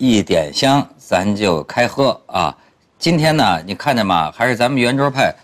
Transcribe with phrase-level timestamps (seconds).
[0.00, 2.56] 一点香，咱就开喝啊！
[2.96, 4.32] 今天呢，你看见吗？
[4.32, 5.34] 还是咱们圆桌派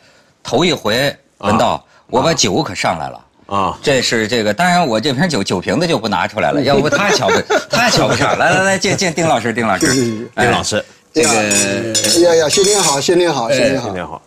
[0.41, 3.77] 头一回闻到，我把酒可上来了啊！
[3.83, 7.34] 这是这个，当然我这瓶酒酒瓶子就不拿出来了，要不他 瞧不
[7.69, 8.39] 他瞧不上。
[8.39, 11.29] 来来来，见见丁老师，丁老师，丁老师，这个
[12.20, 14.23] 呀呀，新年好，新年好，新年好，新年好。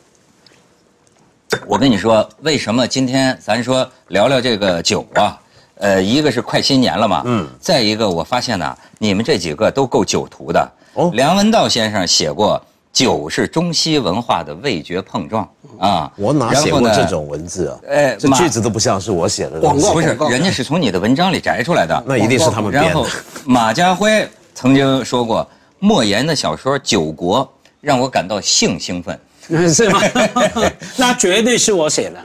[1.65, 5.39] 我跟你说，为什么今天咱说聊聊这个酒啊？
[5.75, 10.69] 呃，一个是快新年了嘛，嗯，再一个我发现呢，你们这几个都够酒徒的。
[10.93, 12.61] 哦，梁文道先生写过，
[12.91, 16.11] 酒是中西文化的味觉碰撞啊。
[16.17, 17.79] 我哪写过这种文字啊？
[17.87, 19.59] 哎，这句子都不像是我写的。
[19.59, 22.03] 广告不是，人家 是从你的文章里摘出来的。
[22.05, 22.89] 那一定是他们编的。
[22.89, 23.05] 然后，
[23.45, 25.47] 马家辉曾经说过，
[25.79, 27.45] 莫言的小说《酒国》
[27.79, 29.17] 让我感到性兴奋，
[29.73, 30.01] 是吗？
[30.97, 32.17] 那绝对是我写的，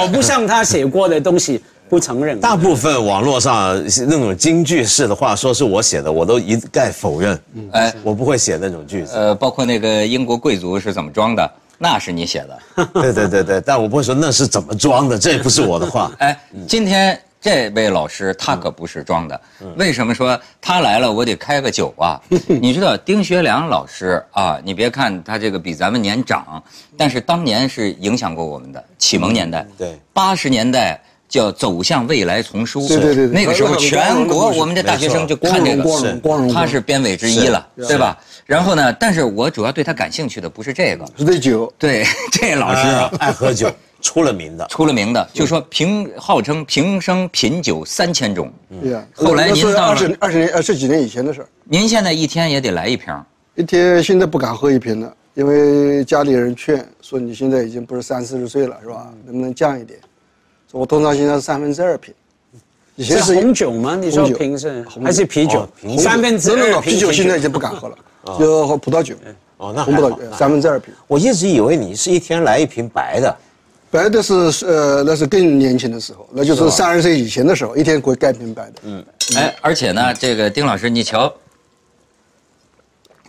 [0.00, 1.62] 我不像他写过的东西。
[1.88, 7.38] 不承认，大部分网络上那种京剧式的话说是我写的，我都一概否认。
[7.72, 9.16] 哎，我不会写那种句子。
[9.16, 12.86] 呃，包括那个英国贵族是怎么装的，那是你写的。
[12.94, 16.10] 对对对对，但我不会说那是怎么装的，这不是我的话。
[16.18, 19.40] 哎，今天这位老师他可不是装的。
[19.76, 22.20] 为什么说他来了我得开个酒啊？
[22.48, 24.58] 你知道丁学良老师啊？
[24.64, 26.60] 你别看他这个比咱们年长，
[26.96, 29.64] 但是当年是影响过我们的启蒙年代。
[29.78, 31.00] 对，八十年代。
[31.28, 38.16] 叫走向未来丛书，对对对，那个时候全国我们的大学生就看这个，他是编委之一了，对吧？
[38.44, 41.72] 然后呢，但是我主要对他感兴趣的不是这个，是这酒。
[41.76, 43.68] 对， 这老师啊，爱喝酒，
[44.00, 48.52] 出了名的，出了名的，就说平号称平生品酒三千种。
[48.80, 51.48] 对呀，后来您到二十二十年二十几年以前的事儿。
[51.64, 53.12] 您现在一天也得来一瓶，
[53.56, 59.12] 一天现在不敢喝一瓶了，因为家里人劝说你现在已经不是三四十岁了，是吧？
[59.24, 59.98] 能不能降一点？
[60.76, 62.12] 我通常现在是三分之二瓶，
[62.96, 63.96] 以前是红酒吗？
[63.96, 65.66] 你说瓶是还是啤酒？
[65.98, 67.96] 三分之二啤酒现在已经不敢喝了，
[68.38, 69.14] 就喝葡萄酒。
[69.56, 70.92] 哦，那红葡萄酒三分之二瓶。
[71.06, 73.36] 我一直以为你是一天来一瓶白的，
[73.90, 74.34] 白的是
[74.66, 78.72] 呃那是更年轻的时候，那就是三十岁以前的时候，一天会盖瓶白的。
[78.82, 79.04] 嗯，
[79.36, 81.32] 哎，而且呢，这个丁老师，你瞧。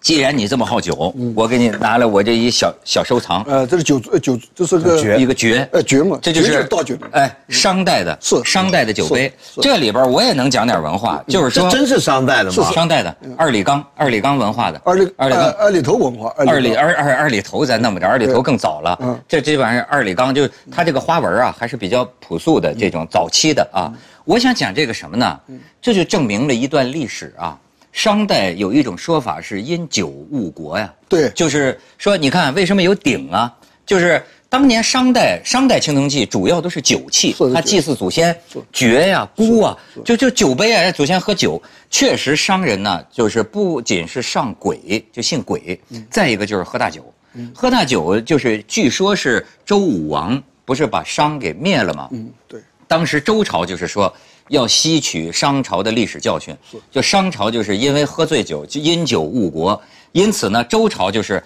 [0.08, 3.44] 既然你这么好酒，我给你拿来我这一小小收藏。
[3.44, 6.96] 呃，这是酒酒，这是个一个爵，呃爵嘛，这就是倒酒。
[7.12, 9.30] 哎，商代的，是商代的酒杯。
[9.62, 12.72] 这里边我也能讲点文化，就是说，真是商代的吗？
[12.72, 14.82] 商代的二里岗，二里岗文化的。
[14.86, 18.98] 二里二里岗二里头文化，二里二二二里头咱弄不着，二里头更早了。
[19.02, 23.92] 嗯，这这玩意儿二里岗，就它这个花纹啊，还是比较朴素的这种早期的啊。
[24.24, 25.38] 我想讲这个什么呢？
[25.82, 27.60] 这就证明了一段历史啊。
[27.98, 33.52] 商代有一种说法是因酒误国呀，对，就是说，你看为什么有鼎啊？
[33.88, 38.40] 就是当年商代商代青铜器主要都是酒器，他祭祀祖先，
[38.72, 39.76] 爵呀、孤啊，
[40.06, 41.60] 就就酒杯啊，祖先喝酒。
[41.90, 45.82] 确实，商人呢，就是不仅是上鬼，就信鬼，
[46.12, 47.04] 再一个就是喝大酒。
[47.52, 52.10] 喝大酒就是据说是周武王不是把商给灭了吗？
[52.12, 54.16] 嗯，对，当时周朝就是说。
[54.50, 56.56] 要吸取商朝的历史教训，
[56.92, 59.80] 就商朝就是因为喝醉酒，就因酒误国，
[60.12, 61.44] 因此呢，周朝就是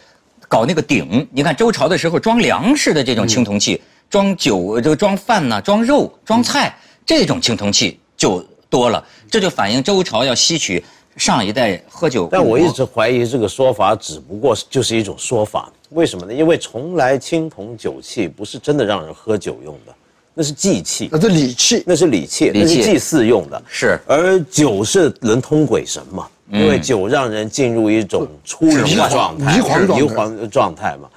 [0.47, 1.27] 搞那个鼎。
[1.31, 6.75] 你看周朝的时候装粮食的这种青铜器，装酒就装饭呢，装肉、装菜
[7.05, 10.83] 这种青铜器就多了，这就反映周朝要吸取
[11.17, 12.29] 上一代喝酒。
[12.31, 16.33] 但我一直怀疑这个说法只不过就是一种说法，为什么呢？
[16.33, 19.95] 因为从来青铜酒器不是真的让人喝酒用的。
[20.33, 23.61] 那是祭器，那是礼器，那是礼器，那是祭祀用的。
[23.67, 26.27] 是，而酒是能通鬼神嘛？
[26.51, 31.09] 因为酒让人进入一种出的状态，迷幻迷幻状态嘛，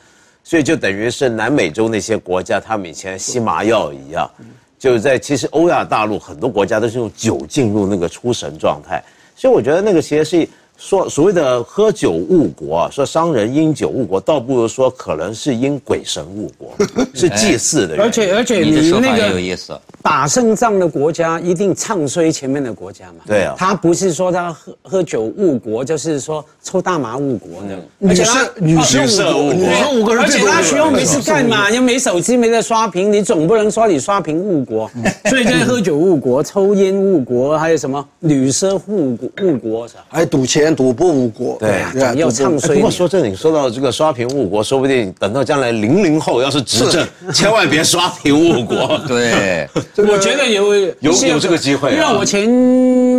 [0.43, 4.31] 所以就等于是南美洲那些国家，他们以前吸麻药一样，
[4.79, 9.03] 就在其实欧亚大陆很多国家都是用酒进入那个出神状态，
[9.37, 10.49] 所以我觉得那个其实是。
[10.77, 16.75] 说所谓的喝酒误国，说商人因酒误国，倒不如说可能是因鬼神误国，
[17.15, 17.97] 是祭祀的。
[18.03, 19.73] 而且而且你那个有意思，
[20.03, 23.23] 打胜仗的国家一定唱衰前面的国家嘛？
[23.25, 27.79] 对啊，他不是说他喝喝酒误国，就是说抽大麻误国的。
[27.99, 28.25] 女士
[28.57, 31.71] 女士误国，女士误国，而且他需要没事干嘛？
[31.71, 34.91] 又没手机，没得刷屏，你总不能说你刷屏误国。
[35.31, 39.89] 所以在喝酒误国、抽烟误国，还有什么女色误国误国？
[40.09, 40.64] 还赌钱。
[40.65, 41.83] 天赌博误国，对
[42.17, 48.99] 要唱赌博哎不过说真的，你说到这个刷屏误国，说不定等到将来零零后要是执政， 千万别刷屏误国。
[49.07, 52.43] 对，我觉得有有有这个机会啊因为我前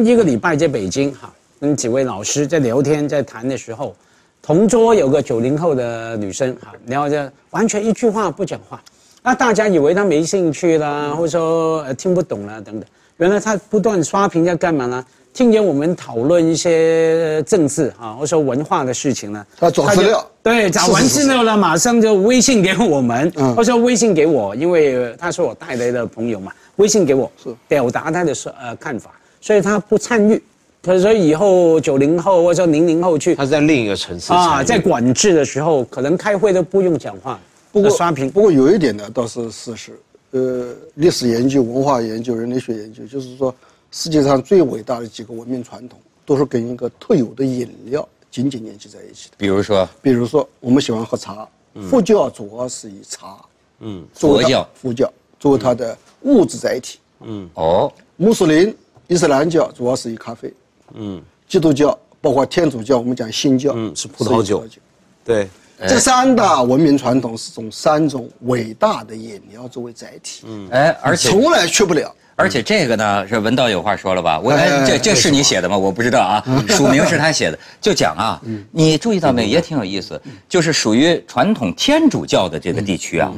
[0.05, 1.31] 一个礼拜在北京哈，
[1.61, 3.95] 跟几位老师在聊天，在谈的时候，
[4.41, 8.81] 同桌有个九零后的女生哈，聊着完全一句话不讲话，
[9.23, 12.85] 那大家以为她没兴趣啦，或者说呃听不懂啦等等，
[13.17, 15.05] 原来她不断刷屏在干嘛呢？
[15.35, 29.11] 听见我们讨论一些政治啊，或者说文化的事情呢，他找资料对，找完资料了，马上就微信给我们，嗯或者说微信给我，因为呃他是我带来的朋友嘛，微信给我，是表达他的说呃看法，
[29.41, 30.41] 所以他不参与。
[30.81, 37.37] 可是以后九零后或者说零零后去他在另一个城市啊，在管制的时候，可能开会都不用讲话，
[37.73, 38.31] 不过刷屏。
[38.31, 39.91] 不过有一点呢，倒是事实。
[40.31, 43.55] 呃，历史研究、文化研究、人类学研究，就是说，
[43.95, 49.35] 世界上最伟大的几个文明传统，都是跟一个特有的饮料紧紧联系在一起的。
[49.37, 49.87] 比如说？
[50.01, 51.47] 比如说，我们喜欢喝茶，
[51.89, 53.37] 佛教主要是以茶，
[53.79, 54.67] 嗯，佛教。
[54.73, 56.99] 佛教作为它的物质载体。
[57.21, 57.49] 嗯。
[57.53, 58.75] 哦，穆斯林、
[59.07, 60.53] 伊斯兰教主要是以咖啡，
[60.93, 64.61] 嗯，基督教包括天主教，我们讲新教，嗯是葡萄酒。
[65.23, 65.47] 对，
[65.87, 72.13] 这三大文明传统是从三种伟大的饮料作为载体，嗯，哎，而且从来去不了。
[72.37, 74.37] 而且这个呢，是文道有话说了吧？
[74.37, 74.51] 我
[74.85, 75.77] 这这是你写的吗？
[75.77, 77.57] 我不知道啊，署名是他写的。
[77.79, 78.41] 就讲啊，
[78.71, 79.47] 你注意到没？
[79.47, 83.31] 也挺有意思，就是属于传统天主教的这个地区啊，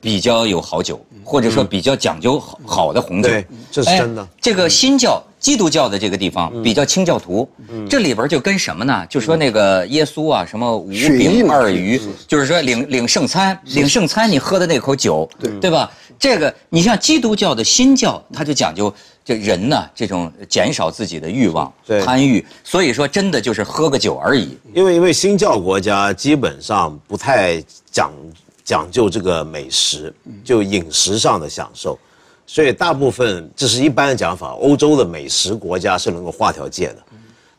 [0.00, 3.28] 比较有好酒，或者说比较讲究好好的红酒。
[3.28, 4.28] 对这是哎真的。
[4.40, 7.48] 这个新教基督教的这个地方比较清教徒，
[7.88, 9.06] 这里边就跟什么呢？
[9.08, 15.28] 就说那个耶稣啊，什么五饼二鱼，就是说领领圣餐，领圣餐你喝的那口酒，
[15.60, 15.70] 对。
[15.70, 15.90] 吧？
[16.18, 18.92] 这个你像基督教的新教，他就讲究
[19.24, 22.00] 这人呢这种减少自己的欲望、对。
[22.02, 24.58] 贪欲，所以说真的就是喝个酒而已。
[24.74, 27.62] 因为因为新教国家基本上不太
[27.92, 28.10] 讲
[28.68, 30.12] 讲究这个美食，
[30.44, 31.98] 就饮食上的享受，
[32.46, 34.48] 所以大部分这是一般的讲法。
[34.60, 36.96] 欧洲的美食国家是能够划条界的，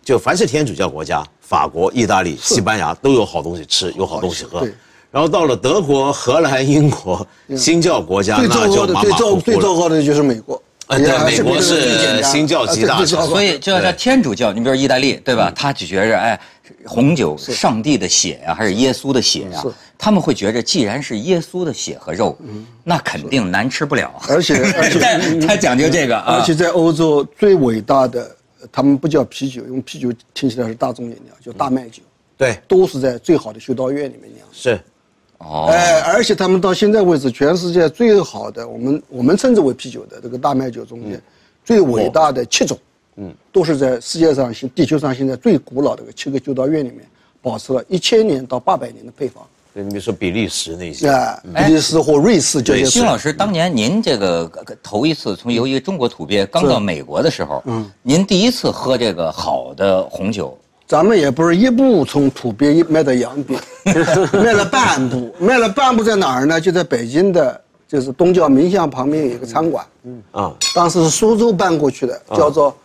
[0.05, 4.63] 就凡是天主教国家，法国、意大利、西班牙都有好东西吃，有好东西喝。
[5.09, 7.25] 然后到了德国、荷兰、英国，
[7.57, 9.41] 新教国家最那就糟糕的、最糟马马虎虎了。
[9.41, 10.61] 最糟糕的就是美国。
[10.85, 15.51] 呃对美国是新教极大所以就叫天主教，你比如意大利，对吧？
[15.55, 16.39] 他就觉着，哎，
[16.85, 19.71] 红酒上帝的血呀、还是耶稣的血呀、是。
[19.97, 22.37] 他们会觉着，既然是耶稣的血和肉，
[22.83, 24.11] 那肯定难吃不了。
[24.29, 26.37] 而且 而且他他讲究这个啊。
[26.37, 32.01] 而且在欧洲最伟大的，呃他们不叫啤酒，因为啤酒听起来是大众饮料，叫大麦酒，
[32.37, 34.47] 对，都是在最好的修道院里面酿。
[34.47, 34.53] 的。
[34.53, 34.79] 是
[35.39, 41.21] 哦，哎，而且他们到现在为止，全世界最好的，我们我们称之为啤酒的这个大麦酒中间，
[41.63, 42.77] 最伟大的七种，
[43.21, 46.99] 嗯，都是在世界上现地球上现在最古老的这个七个修道院里面，
[47.41, 49.43] 保持了一千年到八百年的配方。
[49.73, 60.57] 对，你比如说比利时那些，啊，比利时或瑞士这些辛老师，当年您这个呃头一次从由于中国土鳖刚到美国的时候，嗯，您第一次喝这个好的红酒，
[60.87, 63.59] 咱们也不是一步从土鳖一迈到洋鳖，
[64.33, 66.59] 迈了半步，迈了半步在哪儿呢？
[66.59, 70.23] 就在北京的，就是东郊民巷旁边有一个餐馆，嗯。
[70.31, 72.75] 啊，当时是苏州搬过去的，叫做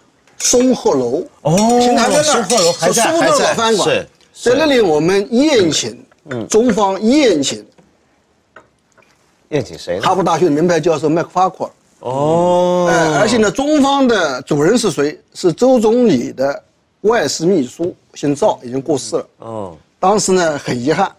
[0.45, 1.23] 松鹤楼。
[1.41, 2.43] 哦现在还在那儿。
[2.45, 5.99] 松鹤楼还在是苏州还在老饭馆，是在那里我们宴请，
[6.49, 7.65] 中方宴请
[9.49, 10.03] 宴请谁呢？
[10.03, 11.71] 哈佛大学的名牌教授麦克法库尔。
[12.01, 15.19] 哦，哎，而且呢，中方的主人是谁？
[15.33, 16.63] 是周总理的
[17.01, 19.27] 外事秘书，姓赵，已经过世了。
[19.39, 21.11] 哦，当时呢，很遗憾，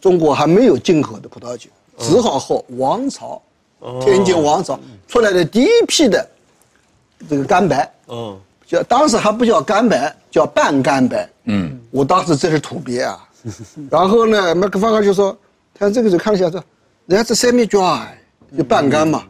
[0.00, 3.42] 中国还没有进口的葡萄酒，只好喝王朝，
[4.00, 6.28] 天津王朝出来的第一批的
[7.28, 8.38] 这个干白，嗯，
[8.70, 11.28] 叫当时还不叫干白，叫半干白。
[11.46, 13.18] 嗯，我当时这是土鳖啊。
[13.90, 15.36] 然后呢，麦克法克就说，
[15.76, 16.62] 他这个就看了一下说，
[17.06, 18.02] 人家这 semi dry
[18.56, 19.24] 就半干嘛。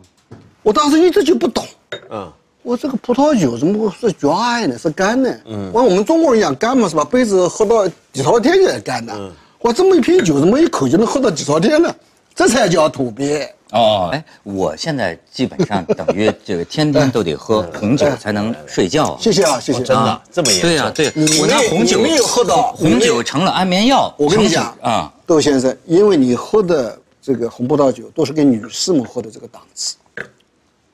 [0.63, 1.65] 我当时一直就不懂，
[2.11, 2.31] 嗯，
[2.63, 4.77] 我这个葡萄酒怎么会是 dry 呢？
[4.77, 5.35] 是干呢？
[5.47, 7.03] 嗯，我我们中国人讲干嘛是吧？
[7.03, 9.33] 杯子喝到几朝天才干的。
[9.61, 11.95] 我这么一瓶酒怎么一口就能喝到几朝天呢？
[12.41, 13.47] 这才叫土鳖。
[13.73, 19.15] 哦，哎，我现在基本上等于这个天天都得喝红酒才能睡觉。
[19.21, 19.81] 谢谢啊，谢谢。
[19.83, 24.11] 真的啊这么严重对呀，对，我那红酒，没有喝到红酒成了安眠药。
[24.17, 29.97] 我跟你讲啊，窦先生，因为你喝的这个红葡萄酒都是给女士们喝的这个档次，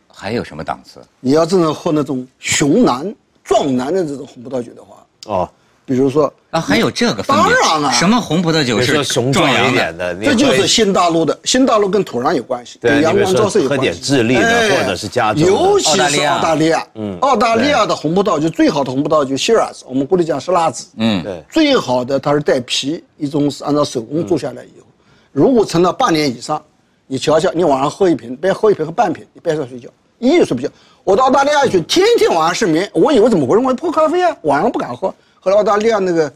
[0.08, 1.00] 还有什么档次？
[1.20, 5.48] 你要真正喝那种雄男壮男的这种红葡萄酒的话，哦，
[5.86, 7.54] 比如说啊，还有这个分别？
[7.54, 13.84] 当然了什么红葡萄酒是雄壮阳一点的，这就是新大陆的，新大陆跟土壤有关系，对跟阳光照射有喝关系。
[13.84, 24.86] 点智利的哎或者是加州尤其澳大利亚是澳大利亚，嗯，澳大利亚的红葡萄酒最好的红葡萄酒 Shiraz，我们国内讲是辣子，嗯，对最好的它是带皮，一种是按照手工做下来以后，
[25.30, 26.60] 如果陈了半年以上，
[27.06, 29.88] 你瞧瞧，你晚上喝一瓶，别喝一瓶喝半瓶，你别上睡觉，
[30.18, 30.68] 一夜睡不觉。
[31.04, 33.64] 我到澳大利亚去，天天晚上失眠，我以为怎么回事？
[33.64, 35.14] 我喝咖啡啊，晚上不敢喝。
[35.46, 36.32] 后来澳大利亚那个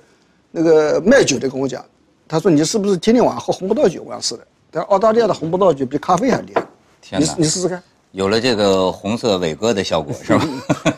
[0.53, 1.85] 那个卖酒的跟我讲，
[2.29, 4.05] 他说你是不是天天晚上喝红葡萄酒？
[4.05, 6.61] 我说是的，但澳大利亚的红葡萄酒比咖啡还厉害。
[6.61, 6.67] 你
[7.03, 7.83] 天哪你试试看。
[8.13, 10.49] 有了这个红色伟哥的效果是吧？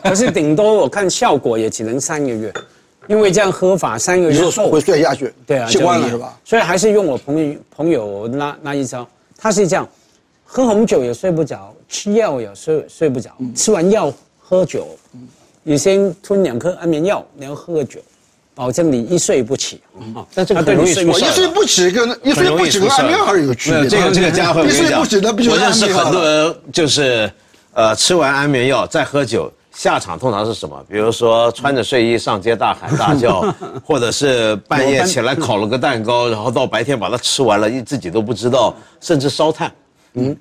[0.03, 2.53] 可是顶多我看效果也只能三个月，
[3.07, 6.37] 因为这样喝法三个你月后说会摔下去，对啊，习惯了是吧？
[6.45, 9.89] 所以还是用我朋友朋友那那一招，他是这样，
[10.45, 14.85] 喝红酒也睡不着，吃药也睡睡不着，嗯吃完药喝酒，
[15.63, 17.99] 你先吞两颗安眠药，然后喝个酒，
[18.53, 19.81] 保证你一睡不起。
[20.15, 23.79] 啊但这个很容易我一睡不起跟一睡不起安眠药是有区别。
[23.79, 26.05] 没有这个这个家伙，我一跟你讲睡不起那不就我认识是安眠药了？
[26.05, 27.31] 很多人就是，
[27.73, 30.83] 呃，吃完安眠药再喝酒，下场通常是什么？
[30.89, 33.41] 比如说穿着睡衣上街大喊大叫，
[33.85, 39.71] 或者是半夜起来 烤了个蛋糕，然后到白天把它吃完了，一自己都不知道，甚至烧炭。
[40.15, 40.37] 嗯，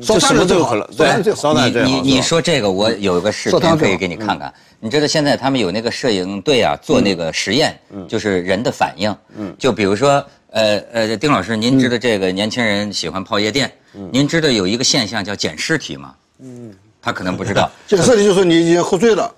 [0.00, 1.06] 烧就什么炭是最好了，对。
[1.34, 1.88] 烧炭最好。
[1.88, 4.52] 你你你说这个，我有个视频可以给你看看。
[4.78, 9.14] 你知道现在他们有那个摄影队啊，做那个实验，就是人的反应。
[9.58, 13.72] 就比如说，呃呃，丁老师，您知道这个年轻人喜欢泡夜店，
[14.12, 16.14] 您知道有一个现象叫捡尸体吗？
[16.40, 17.68] 嗯，他可能不知道。
[17.88, 19.34] 这个事情就是你已经喝醉了，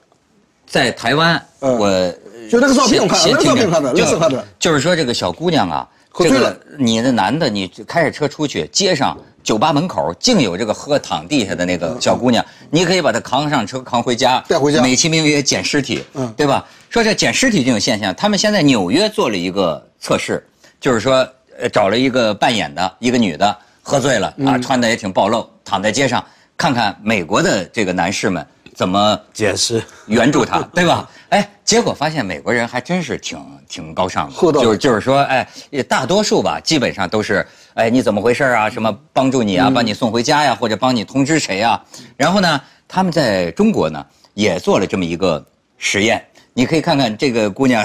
[0.66, 2.12] 在台湾，嗯我
[2.50, 9.16] 就那个照片我看那个照片看了那是就看的就是说这个小姑娘啊，这个喝醉了你的男的，你开着车出去，街上
[9.48, 14.82] 酒吧门口竟有这个喝躺地下的那个小姑娘，你可以把她扛上车，扛回家，带回家。
[14.82, 16.30] 美其名曰捡尸体，嗯。
[16.36, 16.62] 对吧？
[16.90, 20.46] 说这捡尸体这种现象，他们现在纽约做了一个测试，
[20.78, 21.26] 就是说，
[21.58, 26.22] 呃，找了一个扮演的一个女的，喝醉了啊，穿的也挺暴露，躺在街上，
[26.54, 28.46] 看看美国的这个男士们
[28.78, 29.82] 怎么解释。
[30.06, 31.10] 援助他，对吧？
[31.30, 33.36] 哎，结果发现美国人还真是挺
[33.68, 37.44] 挺高尚的，就是就是说，哎，也大多数吧，基本上都是，
[37.74, 38.70] 哎，你怎么回事啊？
[38.70, 41.82] 什么帮助你啊，把你送回家呀，或者帮你通知谁啊？
[42.16, 45.44] 然后呢，他们在中国呢也做了这么一个
[45.76, 46.24] 实验。
[46.54, 47.84] 你可以看看这个姑娘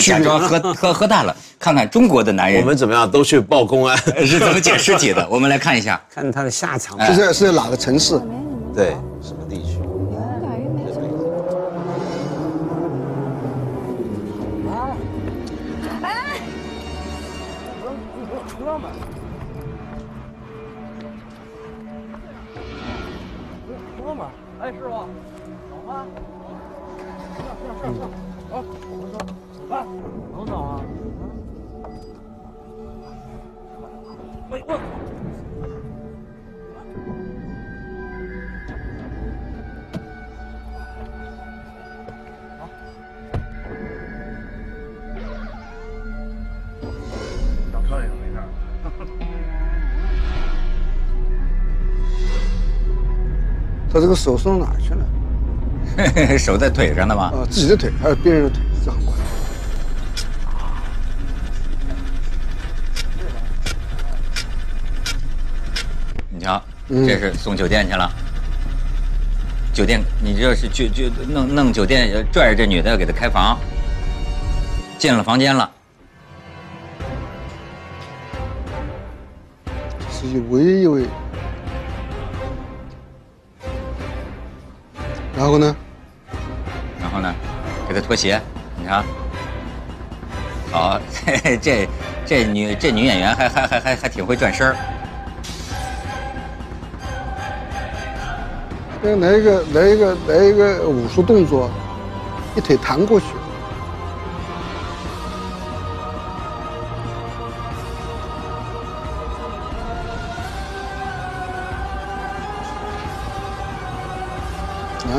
[0.00, 3.98] 假装喝喝喝大了，看看中国的男人我们怎么样都去报公安。
[4.24, 5.28] 是怎么捡尸体的。
[5.28, 7.04] 我们来看一下，看他的下场。
[7.04, 8.20] 是在是哪个城市？
[8.74, 8.96] 对，
[24.72, 25.08] 什么
[34.50, 34.98] 地区？
[53.92, 55.04] 他这个手送哪儿去了？
[56.38, 57.32] 手在腿上的吗？
[57.34, 59.26] 啊，自己的腿还有别人的腿，这很关键。
[66.30, 68.08] 你瞧，这是送酒店去了。
[69.72, 73.58] 酒店，你这是就就弄弄酒店，呃拽着这女的要给她开房，
[74.98, 75.70] 进了房间了，
[80.12, 81.06] 是一围一围。
[85.38, 85.76] 然后呢？
[87.00, 87.32] 然后呢，
[87.86, 88.40] 给她脱鞋，
[88.76, 89.04] 你看，
[90.72, 91.88] 好， 这这
[92.26, 94.74] 这女这女演员还还还还还挺会转身儿
[99.04, 101.70] 来来一个来一个来一个武术动作，
[102.56, 103.26] 一腿弹过去。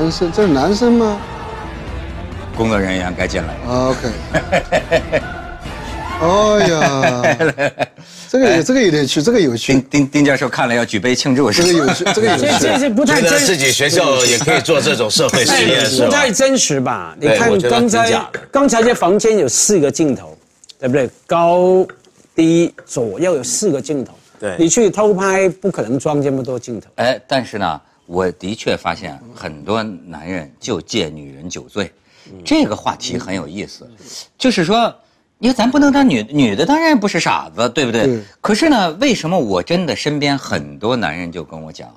[0.09, 1.21] 男生，这是男生吗？
[2.57, 3.71] 工作人员该进来了。
[3.71, 4.09] 啊 OK。
[6.21, 7.21] 哎呀，
[8.27, 11.51] 这个也这个有点趣，这个有丁趣，丁丁教授看了要举杯庆祝？
[11.51, 12.47] 这个有趣，这个有趣。
[12.59, 16.05] 这这是不太真觉得自己学校也可以做这种社会实验，是吧？
[16.07, 17.15] 不太真实吧？
[17.21, 20.35] 你看刚才刚才这房间有四个镜头，
[20.79, 21.07] 对不对？
[21.27, 21.85] 高、
[22.35, 24.11] 低、左右有四个镜头。
[24.39, 26.87] 对你去偷拍不可能装这么多镜头。
[26.95, 31.93] 哎，但是呢，我的确发现很多男人就借女人酒醉，
[32.43, 33.87] 这个话题很有意思，
[34.35, 34.91] 就是说，
[35.37, 38.07] 因为咱不能当女女的，当然不是傻子，对不对？
[38.07, 41.87] 对可是呢，为什么我真的身边很多男人就跟我讲，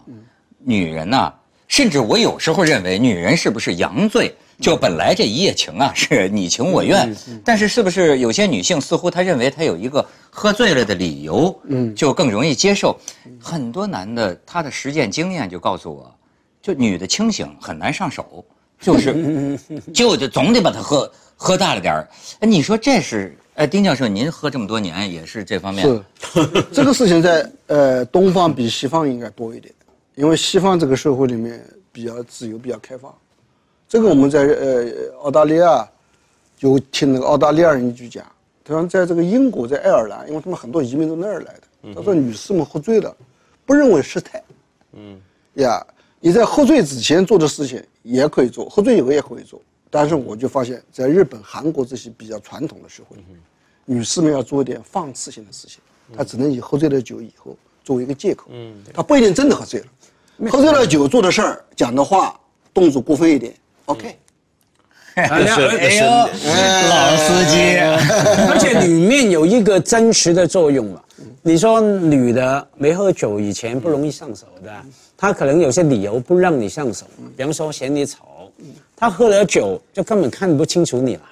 [0.58, 1.32] 女人呢、
[1.66, 4.34] 甚至我有时候认为女人是不是阳醉？
[4.62, 7.14] 就本来这一夜情啊 是你情我愿，
[7.44, 12.96] 但是是不是有些女性似乎她认为她有一个喝醉了的理由，嗯，就更容易接受。
[13.40, 16.14] 很多男的他的实践经验就告诉我，
[16.62, 18.44] 就女的清醒很难上手，
[18.80, 19.58] 就是
[19.92, 22.08] 就就总得把她喝喝大了点儿。
[22.38, 23.36] 哎，你说这是？
[23.54, 26.02] 哎，丁教授，您喝这么多年也是这方面是，
[26.72, 29.74] 这个事情在呃东方比西方应该多一点，
[30.14, 33.12] 因为西方这个社会里面比较自由、比较开放。
[33.92, 35.86] 这个我们在呃澳大利亚
[36.56, 38.24] 就听那个澳大利亚人一句讲，
[38.64, 43.14] 他说在这个英国、在爱尔兰，因为他们很多移民都那儿来的，他说女士们喝醉了，
[43.66, 44.42] 不认为失态，
[44.92, 45.20] 嗯，
[45.56, 45.86] 呀，
[46.20, 49.60] 你在喝醉之前做的事情也可以做，喝醉以后也可以做。
[49.90, 53.38] 但是我就发现，在日本、韩国这些比较传统的社会里面，
[53.84, 55.80] 女士们要做一点放肆性的事情，
[56.16, 62.40] 她只能以喝醉了酒以后作为一个借口，嗯，她不一定真的喝醉了，喝醉了酒做的事儿、讲的话、
[62.72, 63.54] 动作过分一点
[63.86, 64.16] ，OK，
[65.14, 65.56] 哎呦，
[66.88, 67.78] 老司机，
[68.48, 71.00] 而且里面有一个真实的作用嘛。
[71.42, 74.70] 你说女的没喝酒以前不容易上手的，
[75.16, 77.04] 她可能有些理由不让你上手，
[77.36, 78.18] 比方说嫌你丑，
[78.96, 81.22] 她喝了酒就根本看不清楚你了，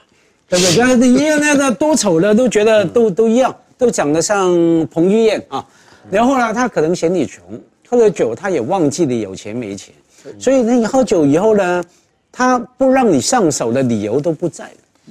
[0.48, 0.76] 对不对？
[0.78, 4.50] 那你那个多丑的都觉得都 都一样，都长得像
[4.88, 5.64] 彭于晏啊。
[6.10, 7.42] 然后呢，她可能嫌你穷，
[7.88, 9.94] 喝了酒她也忘记你有钱没钱，
[10.40, 11.84] 所以你喝酒以后呢，
[12.32, 14.70] 她不让你上手的理由都不在了。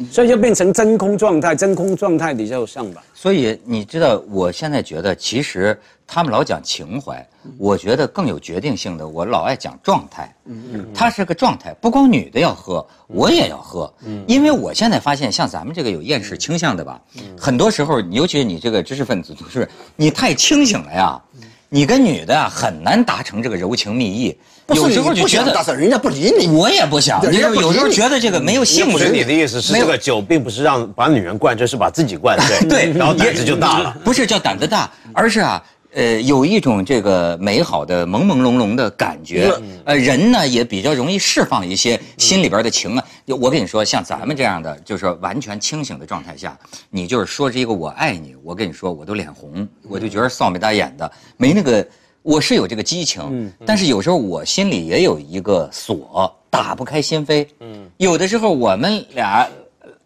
[0.10, 3.04] 所以就变成真空状态，真空状态你就上吧。
[3.14, 10.34] 所以你知道，我现在觉得，其实他们老讲情怀，我觉得更有决定性的，我老爱讲状态。
[10.46, 13.94] 嗯嗯，它是个状态，不光女的要喝，我也要喝。
[14.06, 17.02] 嗯，因为我现在发现，像咱们这个有厌世倾向的吧，
[17.38, 21.22] 很多时候，尤其是你这个知识分子，就是你太清醒了呀，
[21.70, 24.36] 你跟女的啊很难达成这个柔情蜜意。
[24.70, 26.48] 有时候就觉得人家不理你。
[26.48, 29.12] 我也不想，有时候觉得这个没有兴所以致。
[29.12, 33.96] 你的意思是，这个酒并不是让把女人灌醉，是把自己灌醉， 对，然后胆子就大了。
[34.04, 39.52] 不是叫胆子大，而是啊，呃，有一种这个美好的朦朦胧胧的感觉。
[39.86, 43.04] 呃，人呢也比较容易释放一些心里边的情啊。
[43.30, 46.58] 就我跟你说，像咱们这样的，就是说完全清醒的状态下，
[46.90, 51.88] 你就是说这个我爱你，我跟你说我都脸红，我就觉得臊眉大眼的，没那个。
[52.22, 57.48] 我是有这个激情，但是有时候我心里也有一个锁，打不开心扉。
[57.62, 59.48] 嗯，有的时候我们俩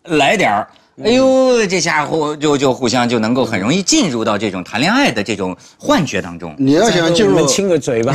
[0.04, 0.68] 来点儿，
[1.04, 6.56] 哎呦，这家伙就就互相就能够很容易进入到这种谈恋爱的这种幻觉当中。
[6.60, 8.14] 你要想进入，亲个嘴吧。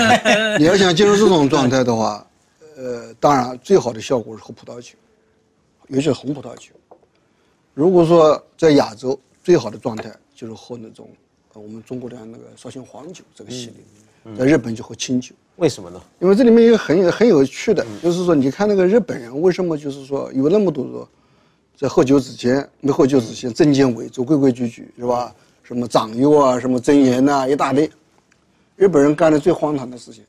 [0.58, 2.26] 你要想进入这种状态的话，
[2.84, 4.90] 呃，当然最好的效果是喝葡萄酒，
[5.88, 6.72] 尤其是红葡萄酒。
[7.72, 11.08] 如果说在亚洲，最好的状态就是喝那种，
[11.54, 13.72] 呃，我们中国的那个绍兴黄酒这个系
[14.24, 15.34] 列，在日本就喝清酒。
[15.56, 15.98] 为什么呢？
[16.20, 21.08] 因为这里面有很有很有趣的，就是说，你看那个日本人为什么就是说有那么多说，
[21.78, 25.34] 在喝酒之前没喝酒之前证件伪做规规矩矩是吧？
[25.62, 27.90] 什么长幼啊，什么尊严呐、一大堆。
[28.76, 30.22] 日本人干的最荒唐的事情，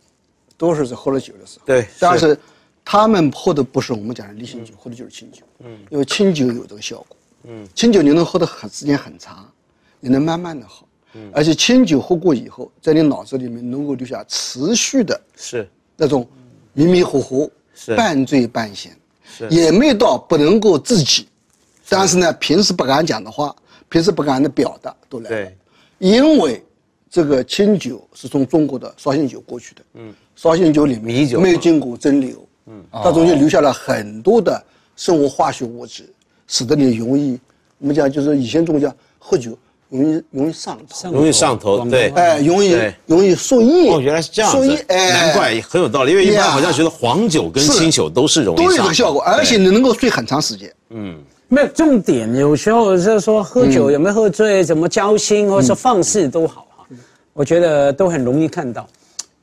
[0.58, 1.66] 都是在喝了酒的时候。
[1.66, 2.38] 对但是
[2.84, 5.42] 他们喝的不是我们讲的烈性酒，喝的就是清酒。
[5.60, 7.18] 嗯，因为清酒有这个效果。
[7.44, 9.52] 嗯，清酒你能喝的很时间很长，
[10.00, 10.86] 你能慢慢的喝。
[11.14, 16.28] 嗯，而且清酒喝过以后，在你脑子里面能够留下持续的是那种
[16.74, 18.92] 迷迷糊糊、是半醉半醒，
[19.50, 21.28] 也没到不能够自己，
[21.88, 23.56] 但是呢，平时不敢讲的话，
[23.88, 25.58] 平时不敢的表达都来了对。
[26.00, 26.62] 因为
[27.10, 32.36] 这个清酒是从中国的绍兴酒过去的，嗯，绍兴酒里面米酒嘛没有经过蒸馏，
[32.68, 34.62] 嗯，它中间留下了很多的
[34.96, 36.04] 生物化学物质，
[36.48, 37.40] 使得你容易，
[37.80, 39.58] 我们讲就是以前中国讲喝酒
[39.90, 42.10] 容易容易上头，容易上头，对。
[42.16, 43.90] 哎，容易容易受益。
[43.90, 46.12] 哦，原来是这样受益子，，哎，难怪很有道理。
[46.12, 50.74] 因为一般好像觉得黄酒跟清酒都是容易都有这个效果，而且你能够睡很长时间。
[50.90, 51.18] 嗯。
[51.48, 56.86] 没有重点，有时候是说喝酒有没有喝醉，怎么交心，或者说放肆都好哈，
[57.34, 58.86] 我觉得都很容易看到。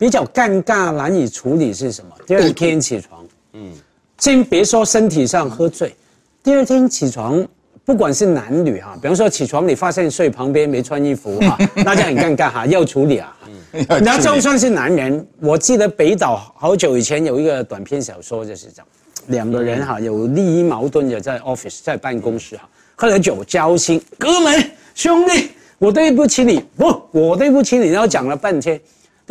[0.03, 2.11] 比较尴尬难以处理是什么？
[2.27, 3.71] 第二天起床，嗯，
[4.19, 5.95] 先别说身体上喝醉，
[6.43, 7.47] 第二天起床，
[7.85, 13.33] 不管是男女哈，比方说起床你发现睡旁边没穿衣服哈， 那就很尴尬哈，要处理啊。
[14.05, 18.87] 然后就算是男人，我记得北岛好久以前有一个短篇小说就是这样，
[19.29, 28.81] 两个人哈有利益矛盾，也在 office 在办公室哈，喝了酒交心，哥们兄弟，我对不起你，不，我对不起你，然后讲了半天，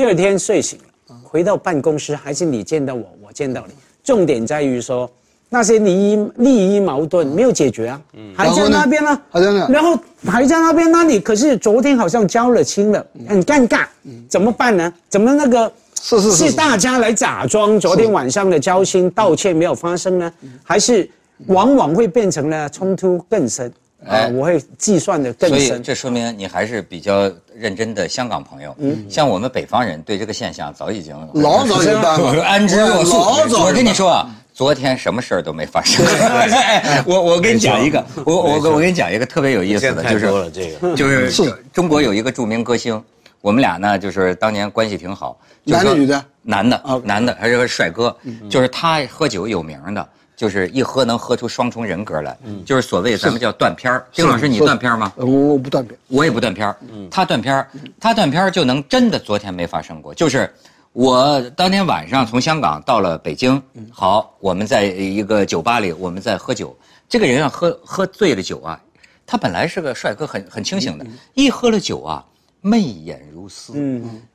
[0.02, 5.08] 第二天睡醒了，回到办公室还是你见到我，我见到你，重点在于说
[5.48, 8.02] 那些利益利益矛盾没有解决啊，
[8.36, 9.68] 还在那边呢，还在那？
[9.68, 13.86] 然后还在那边，那你可是昨天好像交了清了，很尴尬，
[14.28, 14.92] 怎么办呢？
[15.08, 16.56] 怎么那个是是是是。
[16.56, 20.34] 大家来假装昨天晚上的交心道歉没有发生呢，
[20.64, 21.08] 还是
[21.46, 23.72] 往往会变成了冲突更深？
[24.06, 25.80] 啊哎，我会计算的更所以。
[25.82, 28.76] 这说明你还是比较认真的香港朋友。
[28.80, 33.18] 嗯，像我们北方人对这个现象早已经老早有办法安之若素。
[33.18, 36.04] 老早我跟你说啊，昨天什么事儿都没发生。
[36.06, 43.02] 哎我我跟你讲一个，我我我跟你讲一个特别有意思的，就是多了这个 就是是中国有一个著名歌星，
[43.40, 45.38] 我们俩呢就是当年关系挺好。
[45.64, 48.16] 就是说男的女的男的啊，男的还是个帅哥，
[48.50, 50.10] 就是他喝酒有名的。
[50.42, 54.04] 就是一喝能喝出双重人格来，就是所谓咱们叫断片儿。
[54.12, 55.14] 丁老师，你断片吗？
[55.16, 55.96] 我我不断片。
[56.08, 56.76] 我也不断片儿，
[57.12, 60.16] 他断片儿，他断片儿就能真的昨天没发生过。
[60.16, 60.52] 就是
[60.94, 66.76] 我当天晚上从香港到了北京，好，我们在一个酒吧里，我们在喝酒。
[67.08, 68.82] 这个人啊，喝喝醉了酒啊，
[69.28, 72.26] 他本来是个帅哥，很很清醒的，一喝了酒啊，
[72.62, 73.74] 媚眼如丝，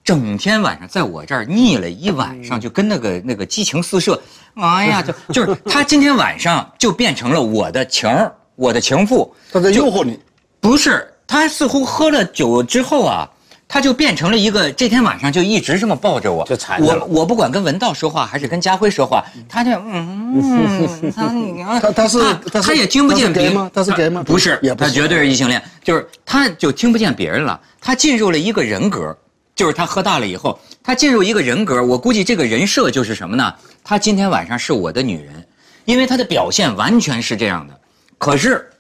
[0.03, 4.21] 整天晚上在我这儿腻了一晚上，就跟那个那个激情四射，
[4.55, 9.33] 哎呀， 就就是他今天晚上就变成了我的情儿，我的情妇。
[9.53, 10.19] 他在诱惑你，
[10.61, 13.31] 不是，他似乎喝了酒之后啊，
[13.69, 22.19] 他就变成了一个这天晚上就一直这么抱着我，就缠着我我不管跟文道说话还是跟家辉说话，他就嗯，他他他是
[22.53, 29.17] 他他也听不见别人吗他是 gay 吗不是，也不是他绝对是异性恋，就是他就听不见别人了，他进入了一个人格。
[29.55, 33.55] 就是他喝大了以后，他进入一个人格，我估计这个人设就是什么呢？
[33.83, 35.49] 他今天晚上是我的女人，
[35.87, 37.81] 因为他的表现完全是这样的。
[38.19, 38.71] 可是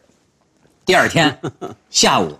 [0.85, 1.35] 第二天
[1.89, 2.39] 下午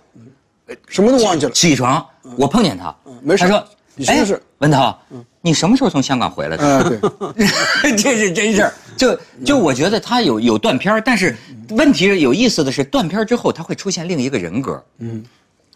[0.87, 1.51] 什么都忘记了。
[1.51, 4.97] 起床，我碰见他，没事他说文涛，
[5.41, 6.99] 你什么时候从香港回来的？
[7.97, 8.73] 这是真事儿。
[8.95, 11.35] 就就我觉得他有有断片儿但是
[11.69, 14.83] 问题是有意思的是，断片儿之后他会出现另一个人格。
[14.99, 15.23] 嗯。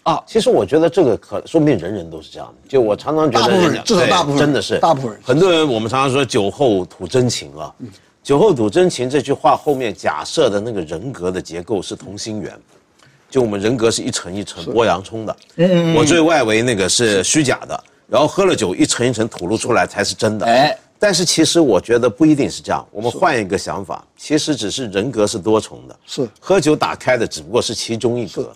[0.03, 2.69] 啊其实我觉得这个可说不定人人都是这样的。
[2.69, 7.71] 就我常常觉得大部分人人家对至少大部分人真的是大部分人很多人我们常常说酒后吐真情啊，
[8.23, 12.51] 酒后吐真情这句话后面假设的那个人格的结构是同心圆，
[13.32, 15.36] 就我们人格是一层一层剥洋葱的，
[15.96, 20.46] 我最外围那个是虚假的，然后喝了酒一层一层吐露出来才是真的。
[20.46, 20.78] 哎。
[21.00, 26.30] 但是其实我觉得不一定是这样，我们换一个想法，其实只是人格是多重的，是。
[26.39, 28.54] 喝酒打开的只不过是其中一格，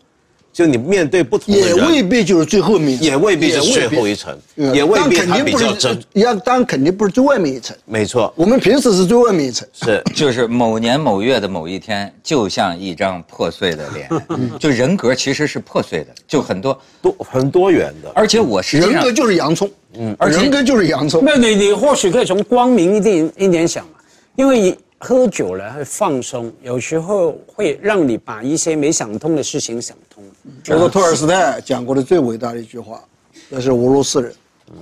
[0.55, 7.75] 就你面对不同的人也，未必就是最后面一层，也未必是最后一层，也未必它比较真，要当然肯定不是最外面一层。
[7.83, 10.01] 没错，我们平时是最外面一层，是。
[10.15, 14.09] 就是某年某月的某一天，就像一张破碎的脸，
[14.57, 16.81] 就人格其实是破碎的，就很多。
[17.01, 18.09] 多很多元的。
[18.15, 21.21] 而且我是人格就是洋葱，嗯，而人格就是洋葱。
[21.21, 23.95] 那你你或许可以从光明一点一点想嘛，
[24.37, 30.23] 因为喝酒了会放松，有时候会让你把一些没想通的事情想通。
[30.63, 33.03] 这个托尔斯泰讲过的最伟大的一句话，
[33.49, 34.33] 那是俄罗斯人，
[34.69, 34.77] 嗯，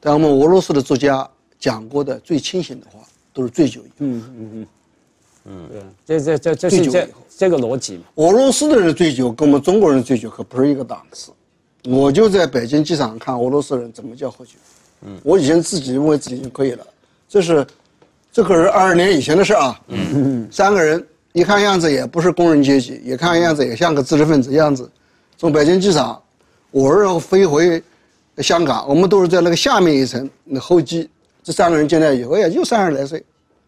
[0.00, 3.00] 但我们俄罗斯的作家讲过的最清醒的话，
[3.32, 3.94] 都是醉酒以后。
[4.00, 5.68] 嗯，
[6.06, 8.04] 对，这这这这是这这个逻辑嘛。
[8.14, 11.30] 俄罗斯的人醉酒跟我们中国人醉酒可不是一个档次。
[11.84, 14.52] 我就在北京机场看俄罗斯人怎么叫喝酒，
[15.02, 16.86] 嗯，我以前自己认为自己就可以了，
[17.28, 17.66] 这是，
[18.32, 24.88] 这可是二十年以前的事啊，嗯，三个人一看样子也不是工人阶级，也看样子也像个知识分子样子，
[25.36, 26.22] 从北京机场，
[26.70, 27.82] 我儿飞回
[28.38, 31.10] 香港，我们都是在那个下面一层那候机，
[31.42, 33.20] 这三个人进来以后，哎呀，就三十来岁，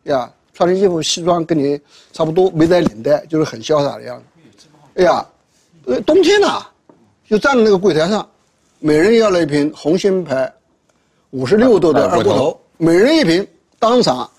[0.05, 1.79] 呀，穿的衣服西装跟你
[2.13, 4.69] 差不多，没带领带，就是很潇洒的样子。
[4.95, 5.27] 哎呀，
[5.87, 6.65] 呃，冬天呐、
[7.29, 8.25] 就站在那个柜台上，
[8.79, 10.53] 每人要了一瓶红星牌，
[11.31, 13.45] 五十六度的二锅头，每人一瓶，
[13.81, 14.31] 当场，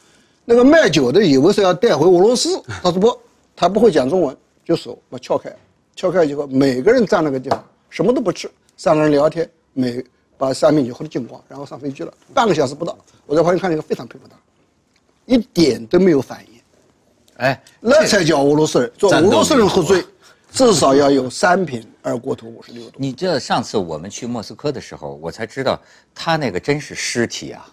[0.49, 3.19] 那个卖酒的以为是要带回俄罗斯，他说不，
[3.53, 5.53] 他不会讲中文，就手把撬开，
[5.93, 10.01] 撬开以后，每个人站那个地方，什么都不吃，三个人聊天，每
[10.37, 14.37] 把三瓶酒喝得精光，然后上飞机了，半个小时不到，我在旁边看了一个非常佩服他，
[15.25, 16.61] 一点都没有反应。
[17.35, 18.89] 哎，那才叫俄罗斯人。
[18.97, 20.01] 做俄罗斯人喝醉，
[20.49, 22.93] 至少要有三瓶二锅头五十六度。
[22.95, 25.77] 你知道上次我们去莫斯科的时候，我才知道
[26.15, 27.67] 他那个真是尸体啊，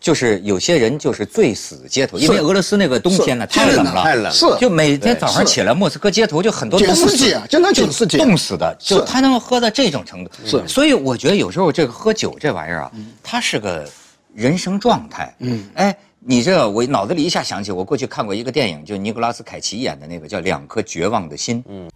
[0.00, 4.30] 就是有些人就是醉死街头，因为俄罗斯那个冬天呢太冷了，太冷了。
[4.30, 10.30] 是就每天早上起来，莫斯科街头就很多捡冻死尸体啊经常捡尸体就冻死的，就他能喝到这种程度。
[10.44, 10.66] 是。
[10.68, 13.88] 所以我觉得有时候这个喝酒这玩意儿啊，它是个
[14.34, 15.34] 人生状态。
[15.40, 21.58] 嗯，哎，你这我脑子里一下想起，我过去看过一个电影，就尼古拉斯凯奇演的那个叫《两颗绝望的心》。
[21.68, 21.90] 嗯。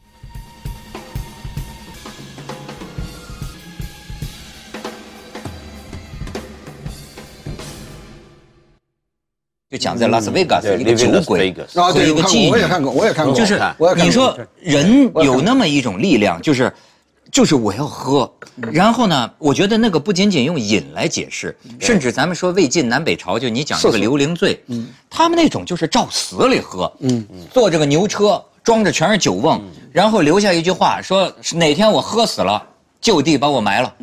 [9.73, 14.05] 就讲在拉斯维加斯一个酒鬼和一个妓女，我也看过，我也看过，就是我也看过。
[14.05, 16.71] 你说人有那么一种力量，就是
[17.31, 18.31] 就是我要喝，
[18.71, 24.63] 然后呢，我觉得那个不仅仅用瘾来解释，甚至咱们说魏晋南北朝，就你讲这个刘伶醉，
[25.09, 26.93] 他们那种就是照死里喝，
[27.51, 29.59] 坐这个牛车装着全是酒瓮，
[29.91, 32.63] 然后留下一句话说哪天我喝死了，
[33.01, 33.95] 就地把我埋了。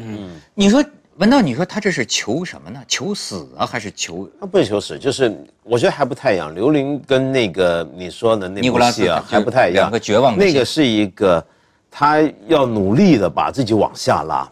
[0.55, 0.83] 你说
[1.19, 2.81] 文道，你说他这是求什么呢？
[2.87, 6.55] 求死啊，还是求他不是求死，就是我觉得还不太一样。
[6.55, 11.45] 刘玲跟那个你说的那尼古拉斯部戏啊还不太一样，两个绝望的那个是一个
[11.91, 14.49] 他要努力的把自己往下拉，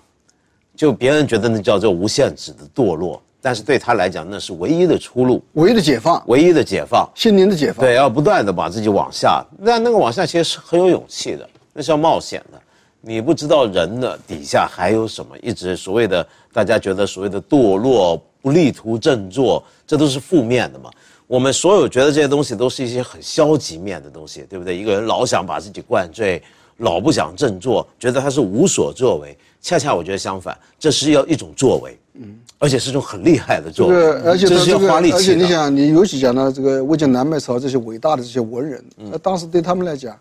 [0.75, 7.09] 就别人觉得那叫做无限制的堕落，但是对他来讲那是唯一的出路，唯一的解放，唯一的解放。
[7.15, 7.85] 心灵的解放。
[7.85, 12.61] 对，要不断的把自己往下，那那个往下其实是很有勇气的，那是要冒险的。
[13.01, 20.89] 你不知道人的底下还有什么，一直所谓的大家觉得所谓的堕落、不力图振作，这都是负面的嘛。
[21.27, 24.77] 我们所有觉得这些东西都是一些很消极面的东西，对不对？
[24.77, 26.41] 一个人老想把自己灌醉，
[26.77, 29.37] 老不想振作，觉得他是无所作为。
[29.59, 35.21] 恰恰我觉得相反，这是要一种作为，嗯，而且是一种很厉害的作为，这个，而且这是要花力气的。
[35.23, 40.17] 且你想，你尤其讲到这个魏晋南北朝这些伟大的这些文人，嗯那当时对他们来讲，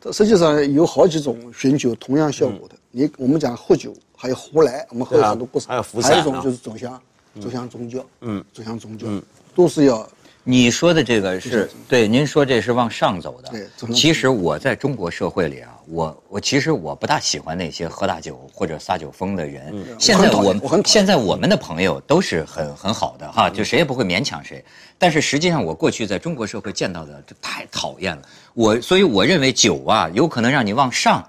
[0.00, 2.74] 这实际上有好几种寻酒同样效果的。
[2.90, 7.00] 你我们讲喝酒，还有胡来，我们喝了很多故事，还有福还有一种就是走向
[7.38, 9.06] 走向宗教，嗯，走向宗教，
[9.54, 10.08] 都是要
[10.42, 13.50] 你说的这个是对，您说这是往上走的。
[13.50, 19.72] 对其实我在中国社会里啊，我我其实我不大喜欢那些喝大酒或者撒酒疯的人。
[19.98, 24.64] 现在我现在我们的朋友都是很很好的哈，就谁也不会勉强谁。
[24.98, 28.22] 但是实际上，我过去在中国社会见到的就太讨厌了。
[28.54, 31.22] 我所以我认为酒啊，有可能让你往上，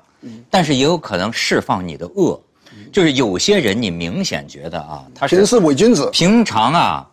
[0.50, 2.42] 但是也有可能释放你的恶。
[2.92, 7.10] 就是有些人你明显觉得啊，他是伪君子，平常啊，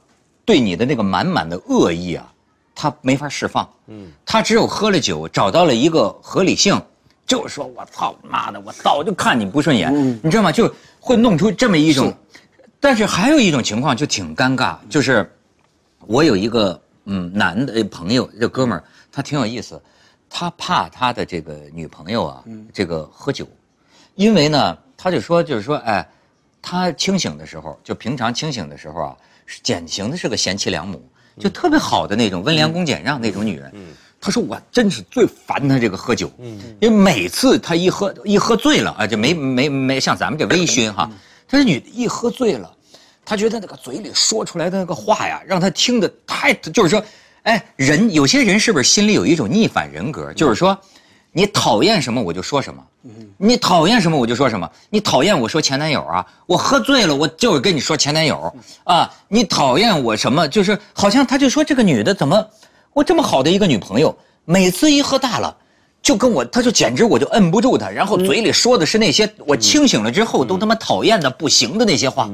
[0.48, 2.32] 对你的那个满满的恶意啊，
[2.74, 3.68] 他没法释放。
[3.88, 6.80] 嗯，他只有喝了酒，找到了一个合理性，
[7.26, 10.50] 就是说我操妈的，我早就看你不顺眼，你知道吗？
[10.50, 12.10] 就会弄出这么一种。
[12.80, 15.30] 但是还有一种情况就挺尴尬，就是
[16.06, 18.82] 我有一个嗯男的朋友，这哥们儿
[19.12, 19.78] 他挺有意思，
[20.30, 23.46] 他怕他的这个女朋友啊，这个喝酒，
[24.14, 26.08] 因为呢，他就说就是说，哎，
[26.62, 29.22] 他清醒的时候，就平常清醒的时候啊，是
[29.62, 31.02] 典型的是个贤妻良母，
[31.38, 33.72] 就特别好的那种温良恭俭让那种女人。
[34.20, 36.30] 他说我真是最烦他这个喝酒，
[36.80, 41.08] 因为每次他一喝一喝醉了啊，就没没没像咱们这微醺哈，
[41.46, 42.74] 他这女的一喝醉了。
[43.24, 47.04] 他觉得那个嘴里说出来的那个话呀，让他听得太，就是说，
[47.42, 50.32] 哎，人有些人是不是心里有一种逆反人格？
[50.32, 50.76] 就是说，
[51.30, 52.82] 你讨厌什么我就说什么，
[53.36, 54.70] 你讨厌什么我就说什么。
[54.90, 58.52] 你讨厌我说前男友啊，我喝醉了我就是跟你说前男友
[58.84, 59.10] 啊。
[59.28, 60.46] 你讨厌我什么？
[60.48, 62.46] 就是好像他就说这个女的怎么，
[62.92, 65.56] 我这么好的一个女朋友，每次一喝大了。
[66.00, 72.30] 就跟我，他就简直我就摁不住他，然后嘴里说的是那些我清醒了之后都他妈讨厌的不行的那些话。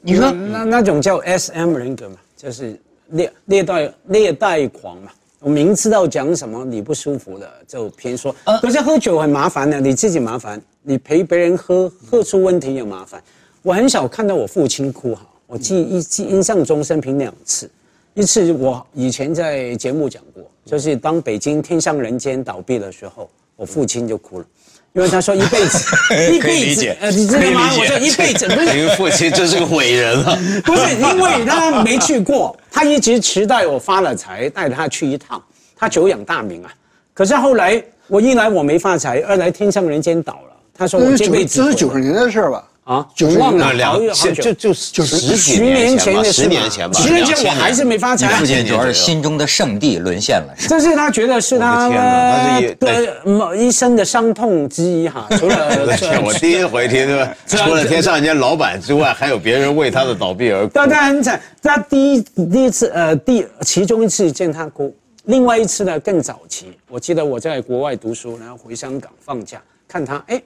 [0.00, 5.10] 你说那那种叫 S M 人格嘛，就是虐虐待虐待狂嘛。
[5.44, 8.34] 我明知道讲什么你不舒服的，就偏说。
[8.44, 13.22] 呃可是喝酒很麻烦的，你自己麻烦，你陪别人喝，喝出问题也麻烦。
[13.60, 17.70] 我很少看到我父亲哭哈，我记一记印象中生平两次，
[18.14, 24.46] 一次我以前在节目讲过，就是当北京天上人间倒闭的时候，我父亲就哭了。
[24.94, 25.78] 因为他说一辈子，
[26.32, 27.68] 一辈子理解，呃，你知道吗？
[27.76, 30.38] 我说一辈子，不是你父亲真是个伟人啊！
[30.64, 35.42] 不是因为他没去过，他一直期待我发了财带他去一趟，
[35.76, 36.72] 他久仰大名啊。
[37.12, 40.56] 可是后来我一来我没发财，二来天上人间倒了。
[40.72, 42.64] 他说我这辈子这是九十年代的事儿吧？
[42.84, 43.72] 啊，九十忘了
[44.12, 48.44] 就，就就十十几年前吧，的十年前吧，十年前我还是没发你财父。
[48.44, 57.34] 亲主要是心中的圣地沦陷了，这是他觉得是他我的天哪他是也的某一生的伤痛之一哈，除了对我第一回听，对吧？
[57.46, 60.72] 除了天上人间老板之外，还有别人为他的倒闭而哭。
[60.74, 64.94] 但他很惨，他第一第一次呃第其中一次见他哭，
[65.24, 66.66] 另外一次呢更早期。
[66.90, 70.42] 我记得我在国外读书，然后回香港放假看他，哎，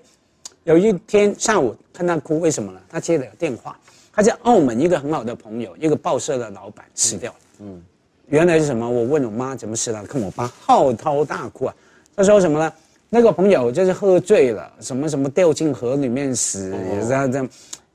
[0.64, 2.78] 有一天下午看他哭，为什么呢？
[2.90, 3.78] 他接了个电话，
[4.12, 7.38] 他在澳门一个很好的朋友，一个报社的老板死掉了。
[7.60, 7.82] 嗯，
[8.26, 8.88] 原来是什么？
[8.88, 11.74] 我问我妈怎么死的，看我爸嚎啕大哭啊。
[12.14, 12.72] 他说什么呢？
[13.10, 16.70] 那个朋友就是喝醉了，什么什么掉进河里面死，
[17.08, 17.48] 这样这样。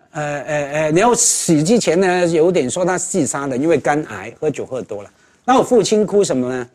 [0.09, 5.09] 呃呃呃，然后死之前呢，有点说他自杀的，因为肝癌，喝酒喝多了。
[5.45, 6.67] 那我父亲哭什么呢？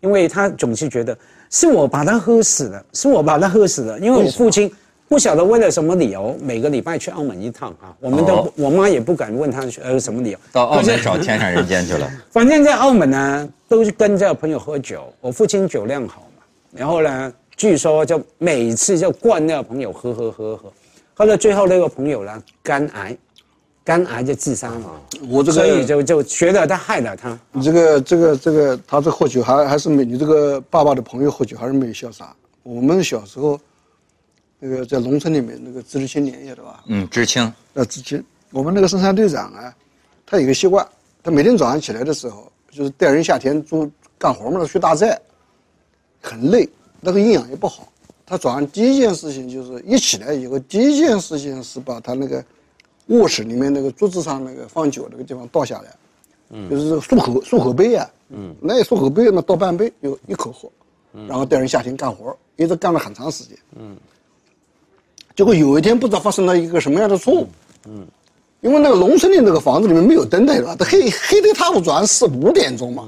[0.00, 1.16] 因为他总是觉得
[1.50, 4.70] 是我把他喝死了，是我把他喝死了，因为我父亲
[5.08, 7.94] 不晓得为了什么理由，每个礼拜去澳门一趟啊。
[8.00, 10.38] 我们都哦我妈也不敢问他呃什么理由。
[10.52, 12.10] 到澳门找天上人间去了。
[12.30, 15.12] 反正在澳门呢，都是跟着朋友喝酒。
[15.20, 16.42] 我父亲酒量好嘛，
[16.72, 20.72] 然后呢，据说就每次就灌那个朋友喝喝喝喝，
[21.14, 23.16] 喝到最后那个朋友呢肝癌，
[23.84, 25.00] 肝癌就自杀了。
[25.28, 27.38] 我这个所以就就觉得他害了他。
[27.52, 32.34] 你这个这个这个，他这喝酒还还是没你这个爸爸的朋友喝酒还是没有潇洒。
[32.64, 33.58] 我们小时候，
[34.68, 36.82] 那个在农村里面那个知识青年，晓得吧？
[36.88, 37.52] 嗯，知青。
[37.74, 39.74] 呃，知青我们那个生产队长啊，
[40.24, 40.86] 他有个习惯，
[41.22, 45.18] 他每天早上起来的时候，就是带人下田做干活嘛，去大寨，
[46.20, 46.68] 很累，
[47.00, 47.86] 那个营养也不好。
[48.24, 52.44] 他早上第一件事情就是一起来以后，第一件事情是把他那个
[53.06, 55.94] 卧室里面那个桌子上那个放酒那个地方倒下来，
[56.50, 60.68] 嗯，就是漱口漱口杯啊，嗯，那漱口杯呢倒半杯，就一口喝，
[61.28, 63.96] 然后带人下田干活，一直干了很长时间，嗯。
[65.36, 67.46] 结果有一天不知道发生了一个什么样的错误，
[67.86, 68.06] 嗯，
[68.62, 73.06] 因为那个农村的那个房子里面没有灯的，它黑黑的一塌糊涂，四五点钟嘛，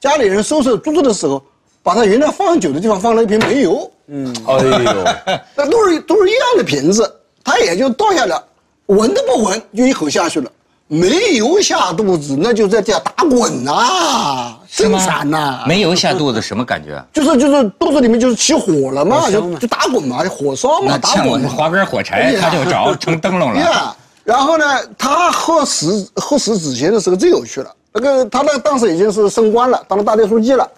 [0.00, 1.42] 家里人收拾桌子的时候，
[1.82, 4.34] 把他原来放酒的地方放了一瓶煤油，嗯。
[4.46, 5.04] 哎呦，
[5.54, 8.42] 那都是都是一样的瓶子，他也就倒下了，
[8.86, 10.50] 闻都不闻就一口下去了，
[10.94, 17.02] 煤油下肚子那就在地下打滚呐、是吗真惨呐、没油下肚子什么感觉？
[17.14, 21.48] 就是就是肚子里面就是起火了嘛，就就打滚嘛，火烧嘛，打滚嘛。
[21.48, 23.56] 划根火柴，他就着成灯笼了。
[23.64, 24.66] 呀，然后呢，
[24.98, 27.74] 他喝死喝死之前的时候最有趣了。
[27.94, 30.68] 那个他那当时已经是升官了，当了大队书记了。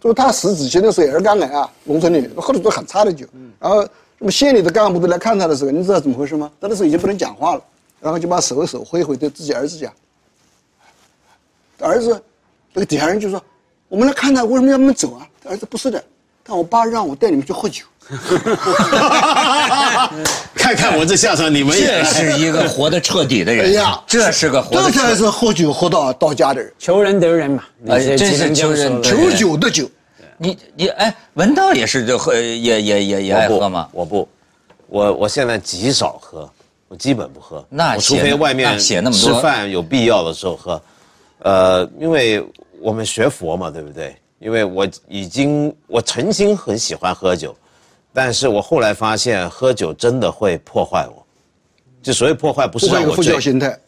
[0.00, 3.26] 就是他死之前的时候也是肝癌啊，农村里面喝的都很差的酒。
[3.60, 3.86] 然后
[4.18, 6.50] 那么县里的干部都来看他的时候，你知道怎么回事吗？
[6.58, 7.60] 他那时候已经不能讲话了，
[8.00, 9.92] 然后就把手手挥一挥，对自己儿子讲。
[11.80, 12.22] 儿子，
[12.72, 13.42] 那个底下人就说
[13.88, 16.02] ：“我们来看他，为什么要我们走啊？”儿子不是的，
[16.42, 17.84] 但我爸让我带你们去喝酒。
[20.54, 23.66] 看看我这下场，你们也这是一个活得彻底的人。
[23.66, 25.14] 哎呀这是个活得这才。
[25.14, 26.72] 是喝酒喝到到家的人。
[26.78, 29.90] 求人得人嘛，哎你真是求人求酒的酒，
[30.38, 33.88] 你你哎，文道也是就喝也也也也爱喝吗？
[33.92, 34.26] 我不，
[34.86, 36.50] 我我现在极少喝，
[36.88, 37.64] 我基本不喝。
[37.68, 40.82] 那我除非外面写那么多吃饭有必要的时候喝，
[41.40, 42.44] 呃，因为
[42.80, 44.16] 我们学佛嘛，对不对？
[44.40, 47.54] 因为我已经我曾经很喜欢喝酒，
[48.12, 51.26] 但是我后来发现喝酒真的会破坏我，
[52.02, 53.78] 就所谓破坏不是破坏一个佛教让我醉心态，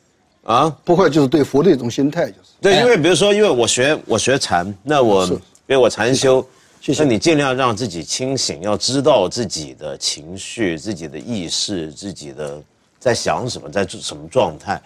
[0.43, 2.51] 啊，破坏就是对佛的一种心态，就是。
[2.61, 6.45] 对，哎因为比如说，因为我学我学禅，那我是因为我禅修，
[6.81, 12.61] 谢谢那你尽量让自己清醒，要知道自己的情绪、自己的意识、自己的
[13.01, 14.81] 在想什么，在什么状态。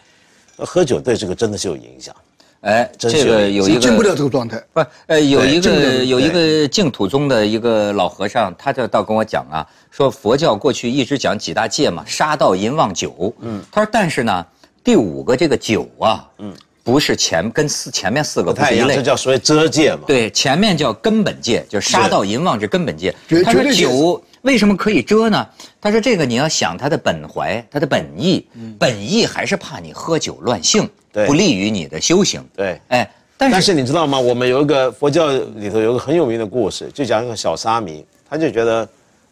[0.56, 2.14] 喝酒对这个真的是有影响。
[2.60, 4.58] 哎，这个有一个进不了这个状态。
[4.72, 13.34] 不，呃，有一个有一个净土宗的一个老和尚，他就倒跟我讲啊，说佛教过去一直讲几大戒嘛，杀盗淫妄酒。
[13.40, 14.46] 嗯，他说，但是呢，
[14.82, 19.10] 第五个这个酒啊，嗯，不是前跟四前面四个不太一样，不是一类这。
[19.10, 20.02] 叫所谓遮戒嘛。
[20.06, 23.14] 对，前面叫根本戒，就是杀盗淫妄是根本戒。
[23.44, 25.46] 他说绝对是酒为什么可以遮呢？
[25.80, 28.46] 他说这个你要想他的本怀，他的本意，
[28.78, 30.88] 本意还是怕你喝酒乱性，
[31.26, 32.44] 不利于你的修行。
[32.54, 34.20] 对哎，但但是是你知道吗？
[34.20, 38.86] 我们有一个佛教里头有一个很有名的故事，就讲一个小沙弥，他就觉得，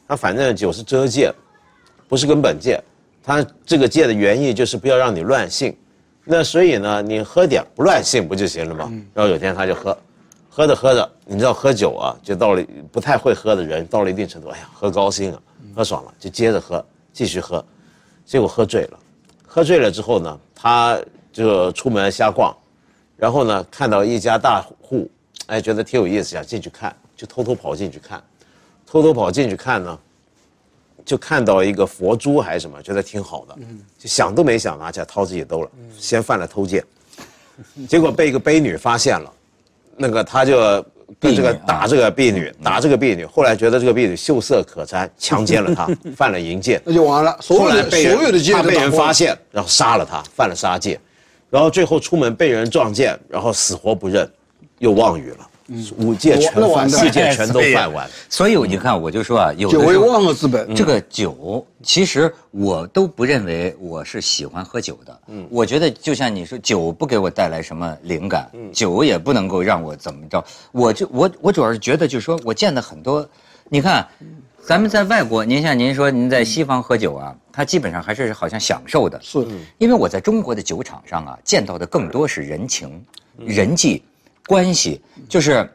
[0.08, 1.30] 他反正酒是遮戒，
[2.08, 2.82] 不是根本戒。
[3.22, 5.76] 他这个戒的原意就是不要让你乱性，
[6.24, 8.90] 那所以呢，你喝点不乱性不就行了吗？
[9.12, 9.96] 然后有天他就喝，
[10.54, 12.62] 喝着喝着，你知道喝酒啊，就到了
[12.92, 15.42] 不太会喝的人，到了一定程度，哎呀，喝高兴了，
[15.74, 17.64] 喝爽了，就接着喝，继续喝，
[18.26, 18.98] 结果喝醉了。
[19.46, 21.00] 喝醉了之后呢，他
[21.32, 22.54] 就出门瞎逛，
[23.16, 25.10] 然后呢，看到一家大户，
[25.46, 28.22] 哎，觉得挺有意思，想进去看，就偷偷跑进去看，
[28.86, 29.98] 偷偷跑进去看呢，
[31.02, 33.56] 就看到一个佛珠还是什么，觉得挺好的，
[33.98, 36.84] 就想都没想拿起来掏自己兜了，先犯了偷窃，
[37.88, 39.32] 结果被一个卑女发现了，
[39.96, 40.84] 那个他就
[41.20, 50.98] 跟这个打这个婢女，打这个婢女，后来觉得这个婢女秀色可餐， 强奸了她，犯了淫戒，那就完了，所后有的来所有的戒他被人发现，然后杀了她，犯了杀戒，
[51.50, 54.28] 然后最后出门被人撞见，然后死活不认，
[54.78, 55.48] 又妄语了，
[55.98, 58.08] 五届全四届全都犯完。
[58.28, 60.74] 所以你看，我就说啊，有的酒为忘了资本。
[60.74, 65.20] 这个酒，其实我都不认为我是喜欢喝酒的。
[65.28, 70.44] 嗯，我觉得就像你说，酒不给我带来什么灵感，酒也不能够让我怎么着。
[70.70, 73.28] 我就我我主要是觉得，就是说我见的很多，
[73.68, 74.06] 你看，
[74.64, 79.20] 咱们在外国，您像您说您在西方喝酒啊，他基本上还是好像享受的。
[79.22, 79.44] 是，
[79.78, 83.04] 因为我在中国的酒场上啊，见到的更多是人情、
[83.44, 84.02] 人际
[84.52, 85.00] 关系，
[85.30, 85.66] 就是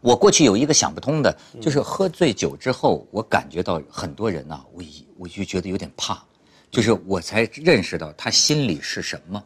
[0.00, 4.42] 我过去有一个想不通的，就是喝醉酒之后，我感觉到很多人、
[4.72, 4.82] 我
[5.18, 6.24] 我就觉得有点怕，
[6.70, 9.44] 就是我才认识到他心里是什么。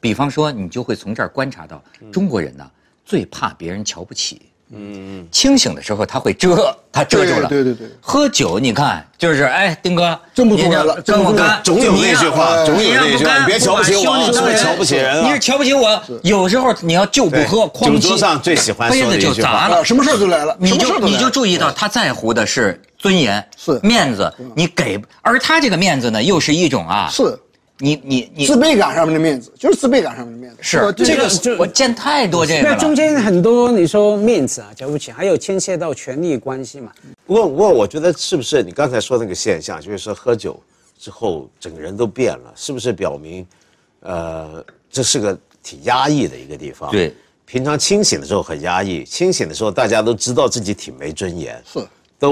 [0.00, 2.70] 比方说，你就会从这儿观察到，中国人呢
[3.04, 4.42] 最怕别人瞧不起。
[4.72, 7.48] 嗯，清醒的时候他会遮，他遮住了。
[7.48, 7.96] 对对对对。
[8.00, 15.26] 喝酒你看就是哎，丁哥真不出来了你这跟我干，总有那句话，你总有那句话，别瞧不起我，把是不是兄弟瞧不起人啊？
[15.26, 16.02] 你是瞧不起我。
[16.22, 19.76] 有时候你要就不喝，酒桌上最喜欢说杯子就砸了。
[19.76, 19.84] 啊，。
[19.84, 23.78] 什么事儿都来了，你就你就注意到他在乎的是尊严，是。
[23.82, 27.38] 面子，你给，而他这个面子呢，又是一种啊，是
[27.78, 30.58] 你你你自卑感上面的面子，就是自卑感上面的面子。
[30.60, 32.94] 是吧这个就我见太多这个那中。
[32.94, 36.92] 间很多你说面子啊、瞧不起，还有牵涉到权力关系嘛。
[37.26, 40.62] 不过，不过，我觉得是不是你刚才说那个现象，就是说喝酒
[40.96, 43.44] 之后整个人都变了，是不是表明，
[44.00, 46.92] 呃，这是个挺压抑的一个地方？
[46.92, 47.12] 对，
[47.44, 51.80] 平常清醒的时候很压抑，清醒的时候大家都知道自己挺没尊严，是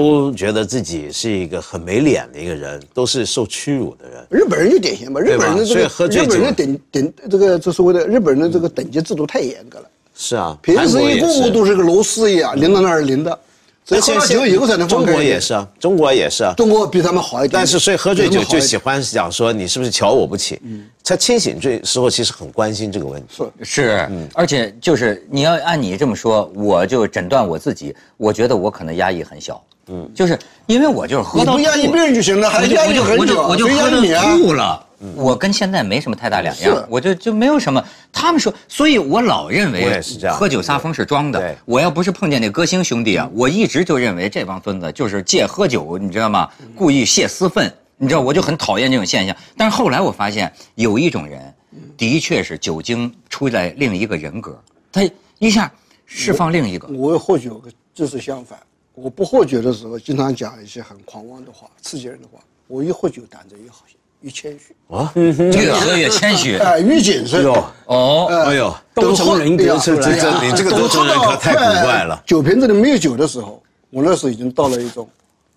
[0.01, 4.25] 都觉得自己是一个很没脸的一个人，都是受屈辱的人。
[4.29, 9.85] 日本人就典型嘛，日本人的这个喝醉酒日本人的等等这个这所谓的日本人的这个等级制度太严格了，
[10.15, 13.39] 是啊，平时一个个都是个螺丝一样，淋到那儿淋的，
[13.85, 15.13] 所以喝了酒以后才能放中。
[15.13, 16.53] 国也是啊，中国也是啊。
[16.57, 20.59] 中国比他们好一点，但是所以喝醉酒就喜欢讲说你是不是瞧我不起？
[20.63, 23.43] 嗯他清醒醉时候其实很关心这个问题。
[23.61, 29.61] 是是，而且就是你要按你这么说，我就诊断我自己，我觉得我可能压抑很小。
[29.87, 34.23] 嗯，就是因为我就是喝到你不压抑吐别人就行了，还我就压抑很久，我就我就喝抑你啊？
[34.23, 34.87] 到吐了。
[35.17, 37.83] 我跟现在没什么太大两样，我就就没有什么。
[38.09, 41.53] 他们说，所以我老认我为喝酒撒疯是装的。
[41.65, 46.49] 我要不是碰见那歌星兄弟啊，我一直就认为这帮孙子就是借喝酒，你知道吗？
[46.73, 49.35] 故意泄私愤，你知道，我就很讨厌这种现象。
[49.57, 51.53] 但是后来我发现，有一种人，
[51.97, 54.57] 的确是酒精出来另一个人格，
[54.89, 55.01] 他
[55.37, 55.69] 一下
[56.05, 56.87] 释放另一个。
[56.87, 57.61] 我喝酒
[57.93, 58.57] 就是相反，
[58.95, 62.39] 我不喝酒的时候，经常讲一些很狂妄的话、刺激人的话。
[62.67, 63.83] 我一喝酒，胆子越好，
[64.21, 66.57] 越谦虚，啊，越喝越谦虚。
[66.57, 67.43] 哎，越谨慎。
[67.43, 72.23] 哟，哦，哎呦，都从人格出来这这你这个都从人格太古怪了。
[72.25, 75.07] 酒瓶子里没有酒的时候，我那时候已经到了一种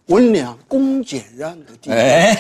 [0.07, 1.99] 温良恭俭让的地方。
[1.99, 2.37] 哎，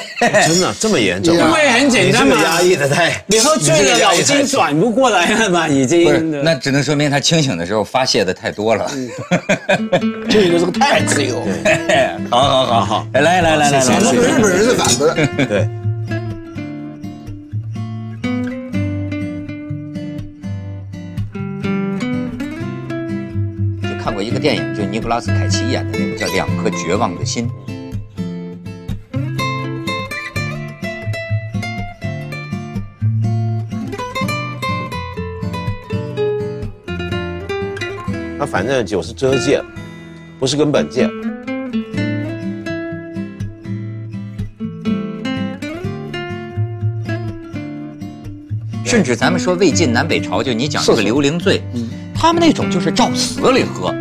[0.46, 1.34] 真的这么严重？
[1.34, 6.44] 因为很简单嘛你这个压抑的太，你喝醉了，脑筋转不过来了嘛， 已不是，经。
[6.44, 8.88] 那只能说明他清醒的时候发泄的太多了。
[10.30, 11.44] 这个是个太自由。
[12.30, 15.14] 好好好好，来来来来来，日本人是反的。
[15.46, 15.85] 对。
[24.26, 27.48] 一个电影，就尼古拉斯凯奇演的那个叫《两颗绝望的心》。
[38.36, 39.62] 那反正酒是遮戒，
[40.40, 41.08] 不是根本戒。
[48.84, 51.62] 甚至咱们说魏晋南北朝，就你讲这个刘伶醉，
[52.12, 53.94] 他们那种就是照死里喝。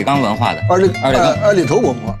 [0.00, 2.18] 里岗文化的，二里二里岗二里头文化，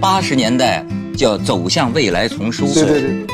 [0.00, 0.82] 八十年代
[1.14, 2.64] 叫走向未来丛书。
[2.72, 3.26] 对对对，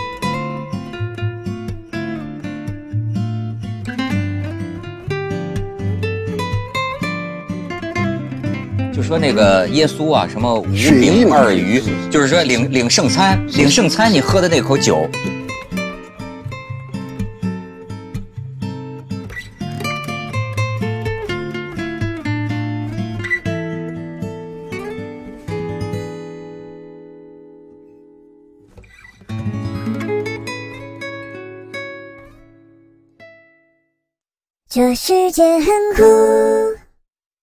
[9.10, 11.82] 说那个耶稣啊，什么五饼二鱼，
[12.12, 15.10] 就是说领领圣餐，领圣餐你喝的那口酒，
[34.68, 36.59] 这世界很酷。